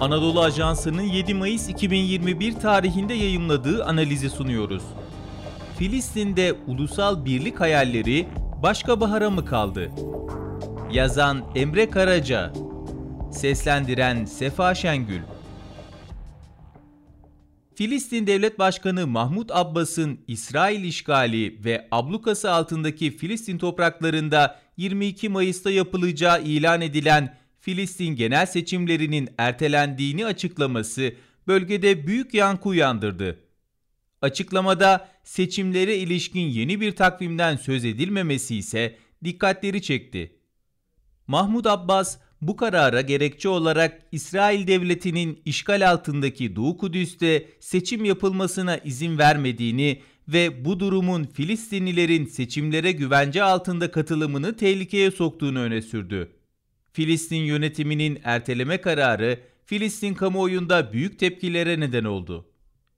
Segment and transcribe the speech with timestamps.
[0.00, 4.82] Anadolu Ajansı'nın 7 Mayıs 2021 tarihinde yayımladığı analizi sunuyoruz.
[5.78, 8.28] Filistin'de ulusal birlik hayalleri
[8.62, 9.90] başka bahara mı kaldı?
[10.92, 12.52] Yazan Emre Karaca,
[13.32, 15.20] seslendiren Sefa Şengül.
[17.74, 26.42] Filistin Devlet Başkanı Mahmut Abbas'ın İsrail işgali ve ablukası altındaki Filistin topraklarında 22 Mayıs'ta yapılacağı
[26.42, 31.14] ilan edilen Filistin genel seçimlerinin ertelendiğini açıklaması
[31.46, 33.38] bölgede büyük yankı uyandırdı.
[34.22, 40.36] Açıklamada seçimlere ilişkin yeni bir takvimden söz edilmemesi ise dikkatleri çekti.
[41.26, 49.18] Mahmut Abbas bu karara gerekçe olarak İsrail devletinin işgal altındaki Doğu Kudüs'te seçim yapılmasına izin
[49.18, 56.39] vermediğini ve bu durumun Filistinlilerin seçimlere güvence altında katılımını tehlikeye soktuğunu öne sürdü.
[56.92, 62.46] Filistin yönetiminin erteleme kararı Filistin kamuoyunda büyük tepkilere neden oldu.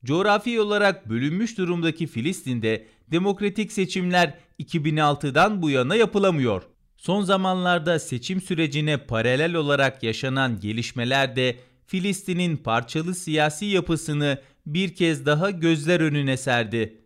[0.04, 6.62] Coğrafi olarak bölünmüş durumdaki Filistin'de demokratik seçimler 2006'dan bu yana yapılamıyor.
[6.96, 15.26] Son zamanlarda seçim sürecine paralel olarak yaşanan gelişmeler de Filistin'in parçalı siyasi yapısını bir kez
[15.26, 17.02] daha gözler önüne serdi.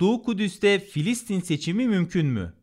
[0.00, 2.54] Doğu Kudüs'te Filistin seçimi mümkün mü?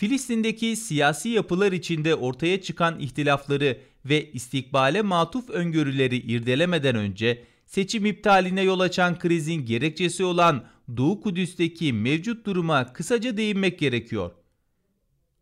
[0.00, 8.62] Filistin'deki siyasi yapılar içinde ortaya çıkan ihtilafları ve istikbale matuf öngörüleri irdelemeden önce seçim iptaline
[8.62, 10.64] yol açan krizin gerekçesi olan
[10.96, 14.30] Doğu Kudüs'teki mevcut duruma kısaca değinmek gerekiyor.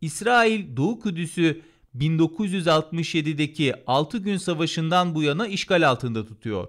[0.00, 1.62] İsrail Doğu Kudüs'ü
[1.96, 6.68] 1967'deki 6 gün savaşından bu yana işgal altında tutuyor.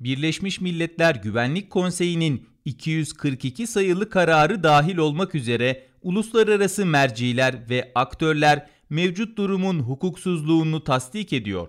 [0.00, 9.38] Birleşmiş Milletler Güvenlik Konseyi'nin 242 sayılı kararı dahil olmak üzere uluslararası merciler ve aktörler mevcut
[9.38, 11.68] durumun hukuksuzluğunu tasdik ediyor.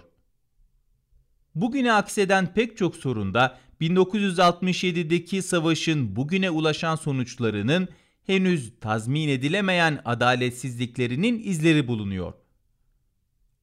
[1.55, 7.87] Bugüne akseden pek çok sorunda 1967'deki savaşın bugüne ulaşan sonuçlarının
[8.25, 12.33] henüz tazmin edilemeyen adaletsizliklerinin izleri bulunuyor.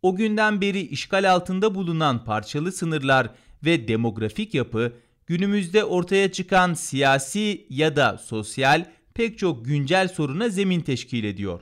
[0.03, 3.31] O günden beri işgal altında bulunan parçalı sınırlar
[3.65, 4.93] ve demografik yapı
[5.29, 8.85] günümüzde ortaya çıkan siyasi ya da sosyal
[9.15, 11.61] pek çok güncel soruna zemin teşkil ediyor.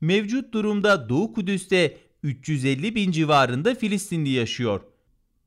[0.00, 4.80] Mevcut durumda Doğu Kudüs'te 350 bin civarında Filistinli yaşıyor.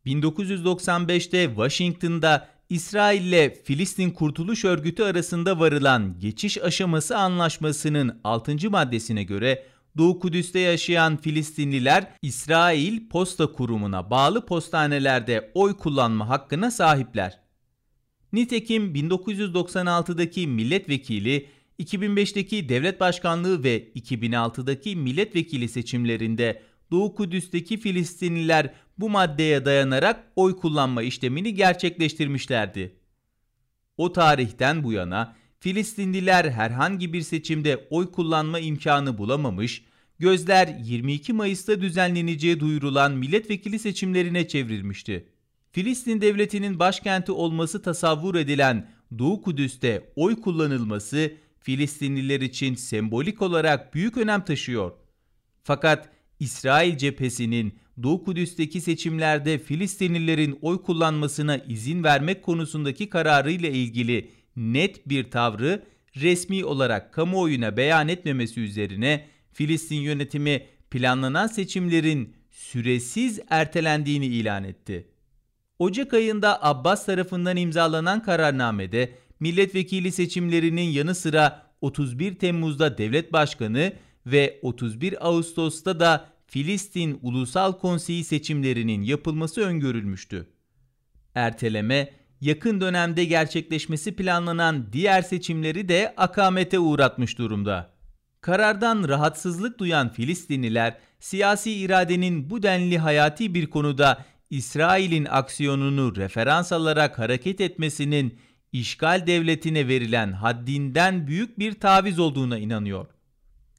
[0.05, 8.69] 1995'te Washington'da İsrail ile Filistin Kurtuluş Örgütü arasında varılan geçiş aşaması anlaşmasının 6.
[8.69, 9.63] maddesine göre
[9.97, 17.44] Doğu Kudüs'te yaşayan Filistinliler İsrail Posta Kurumu'na bağlı postanelerde oy kullanma hakkına sahipler.
[18.35, 21.47] Nitekim 1996'daki milletvekili,
[21.79, 31.03] 2005'teki devlet başkanlığı ve 2006'daki milletvekili seçimlerinde Doğu Kudüs'teki Filistinliler bu maddeye dayanarak oy kullanma
[31.03, 32.95] işlemini gerçekleştirmişlerdi.
[33.97, 39.83] O tarihten bu yana Filistinliler herhangi bir seçimde oy kullanma imkanı bulamamış,
[40.19, 45.34] gözler 22 Mayıs'ta düzenleneceği duyurulan milletvekili seçimlerine çevrilmişti.
[45.75, 54.17] Filistin devletinin başkenti olması tasavvur edilen Doğu Kudüs'te oy kullanılması Filistinliler için sembolik olarak büyük
[54.17, 54.91] önem taşıyor.
[55.63, 56.09] Fakat
[56.39, 65.31] İsrail cephesinin Doğu Kudüs'teki seçimlerde Filistinlilerin oy kullanmasına izin vermek konusundaki kararıyla ilgili net bir
[65.31, 65.83] tavrı
[66.15, 75.14] resmi olarak kamuoyuna beyan etmemesi üzerine Filistin yönetimi planlanan seçimlerin süresiz ertelendiğini ilan etti.
[75.79, 83.93] Ocak ayında Abbas tarafından imzalanan kararnamede milletvekili seçimlerinin yanı sıra 31 Temmuz'da devlet başkanı
[84.25, 90.47] ve 31 Ağustos'ta da Filistin Ulusal Konseyi seçimlerinin yapılması öngörülmüştü.
[91.35, 97.95] Erteleme, yakın dönemde gerçekleşmesi planlanan diğer seçimleri de akamete uğratmış durumda.
[98.41, 107.19] Karardan rahatsızlık duyan Filistinliler, siyasi iradenin bu denli hayati bir konuda İsrail'in aksiyonunu referans alarak
[107.19, 108.39] hareket etmesinin
[108.71, 113.07] işgal devletine verilen haddinden büyük bir taviz olduğuna inanıyor.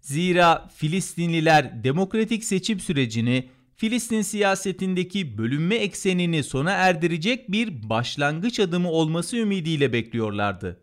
[0.01, 9.37] Zira Filistinliler demokratik seçim sürecini Filistin siyasetindeki bölünme eksenini sona erdirecek bir başlangıç adımı olması
[9.37, 10.81] ümidiyle bekliyorlardı.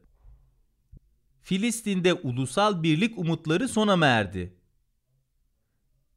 [1.42, 4.54] Filistin'de ulusal birlik umutları sona erdi?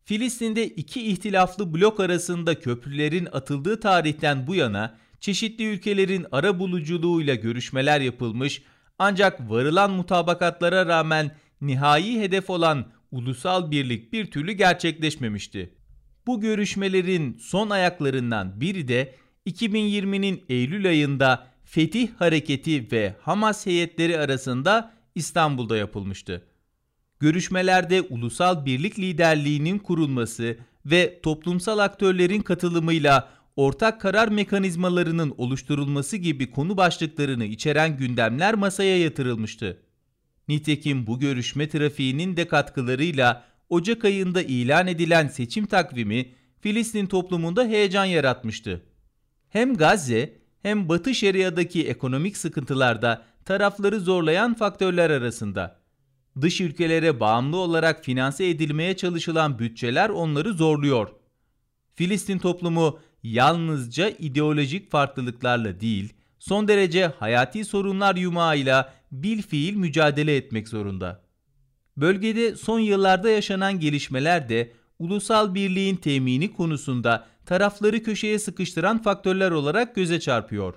[0.06, 8.00] Filistin'de iki ihtilaflı blok arasında köprülerin atıldığı tarihten bu yana çeşitli ülkelerin ara buluculuğuyla görüşmeler
[8.00, 8.62] yapılmış
[8.98, 15.74] ancak varılan mutabakatlara rağmen nihai hedef olan ulusal birlik bir türlü gerçekleşmemişti.
[16.26, 19.14] Bu görüşmelerin son ayaklarından biri de
[19.46, 26.42] 2020'nin Eylül ayında Fetih Hareketi ve Hamas heyetleri arasında İstanbul'da yapılmıştı.
[27.20, 36.76] Görüşmelerde ulusal birlik liderliğinin kurulması ve toplumsal aktörlerin katılımıyla ortak karar mekanizmalarının oluşturulması gibi konu
[36.76, 39.82] başlıklarını içeren gündemler masaya yatırılmıştı.
[40.48, 48.04] Nitekim bu görüşme trafiğinin de katkılarıyla Ocak ayında ilan edilen seçim takvimi Filistin toplumunda heyecan
[48.04, 48.82] yaratmıştı.
[49.48, 55.85] Hem Gazze hem Batı Şeria'daki ekonomik sıkıntılarda tarafları zorlayan faktörler arasında.
[56.40, 61.08] Dış ülkelere bağımlı olarak finanse edilmeye çalışılan bütçeler onları zorluyor.
[61.94, 70.68] Filistin toplumu yalnızca ideolojik farklılıklarla değil, son derece hayati sorunlar yumağıyla bil fiil mücadele etmek
[70.68, 71.22] zorunda.
[71.96, 79.94] Bölgede son yıllarda yaşanan gelişmeler de ulusal birliğin temini konusunda tarafları köşeye sıkıştıran faktörler olarak
[79.94, 80.74] göze çarpıyor.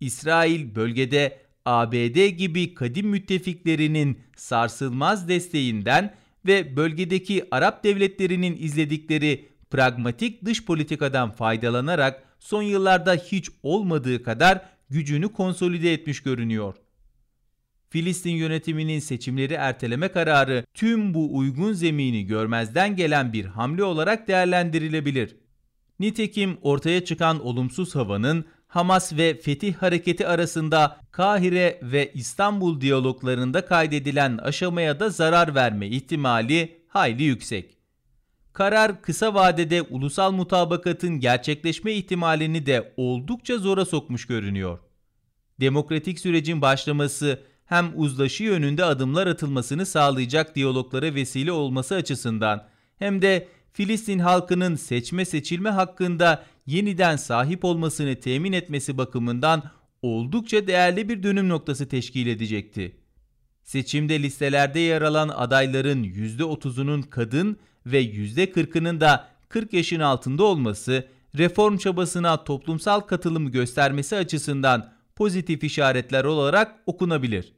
[0.00, 6.14] İsrail bölgede ABD gibi kadim müttefiklerinin sarsılmaz desteğinden
[6.46, 15.28] ve bölgedeki Arap devletlerinin izledikleri pragmatik dış politikadan faydalanarak son yıllarda hiç olmadığı kadar gücünü
[15.28, 16.74] konsolide etmiş görünüyor.
[17.90, 25.36] Filistin yönetiminin seçimleri erteleme kararı tüm bu uygun zemini görmezden gelen bir hamle olarak değerlendirilebilir.
[26.00, 28.44] Nitekim ortaya çıkan olumsuz havanın
[28.74, 36.80] Hamas ve Fetih hareketi arasında Kahire ve İstanbul diyaloglarında kaydedilen aşamaya da zarar verme ihtimali
[36.88, 37.76] hayli yüksek.
[38.52, 44.78] Karar kısa vadede ulusal mutabakatın gerçekleşme ihtimalini de oldukça zora sokmuş görünüyor.
[45.60, 52.68] Demokratik sürecin başlaması hem uzlaşı yönünde adımlar atılmasını sağlayacak diyaloglara vesile olması açısından
[52.98, 59.62] hem de Filistin halkının seçme seçilme hakkında yeniden sahip olmasını temin etmesi bakımından
[60.02, 62.96] oldukça değerli bir dönüm noktası teşkil edecekti.
[63.62, 67.56] Seçimde listelerde yer alan adayların %30'unun kadın
[67.86, 76.24] ve %40'ının da 40 yaşın altında olması, reform çabasına toplumsal katılımı göstermesi açısından pozitif işaretler
[76.24, 77.52] olarak okunabilir.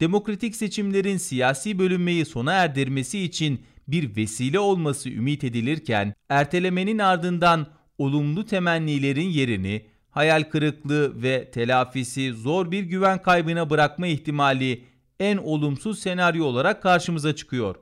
[0.00, 7.66] Demokratik seçimlerin siyasi bölünmeyi sona erdirmesi için bir vesile olması ümit edilirken, ertelemenin ardından
[7.98, 14.84] olumlu temennilerin yerini hayal kırıklığı ve telafisi zor bir güven kaybına bırakma ihtimali
[15.20, 17.76] en olumsuz senaryo olarak karşımıza çıkıyor.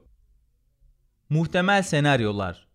[1.29, 2.67] Muhtemel senaryolar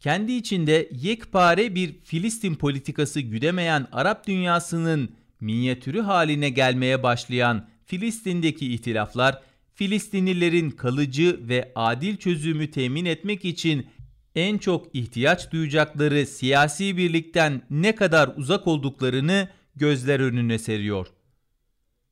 [0.00, 9.42] kendi içinde yekpare bir Filistin politikası güdemeyen Arap dünyasının minyatürü haline gelmeye başlayan Filistin'deki ihtilaflar,
[9.76, 13.86] Filistinlilerin kalıcı ve adil çözümü temin etmek için
[14.34, 21.06] en çok ihtiyaç duyacakları siyasi birlikten ne kadar uzak olduklarını gözler önüne seriyor.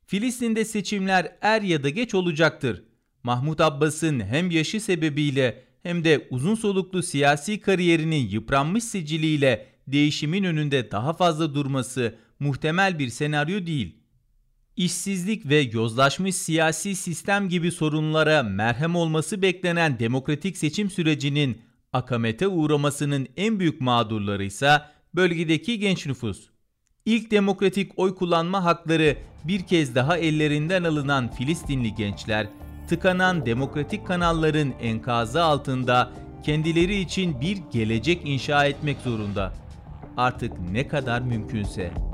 [0.06, 2.84] Filistin'de seçimler er ya da geç olacaktır.
[3.22, 10.90] Mahmut Abbas'ın hem yaşı sebebiyle hem de uzun soluklu siyasi kariyerinin yıpranmış siciliyle değişimin önünde
[10.90, 14.03] daha fazla durması muhtemel bir senaryo değil.
[14.76, 21.62] İşsizlik ve yozlaşmış siyasi sistem gibi sorunlara merhem olması beklenen demokratik seçim sürecinin
[21.92, 24.82] akamete uğramasının en büyük mağdurları ise
[25.14, 26.48] bölgedeki genç nüfus.
[27.04, 32.46] İlk demokratik oy kullanma hakları bir kez daha ellerinden alınan Filistinli gençler,
[32.88, 36.12] tıkanan demokratik kanalların enkazı altında
[36.44, 39.54] kendileri için bir gelecek inşa etmek zorunda.
[40.16, 42.13] Artık ne kadar mümkünse.